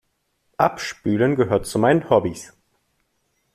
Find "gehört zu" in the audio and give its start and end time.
1.35-1.77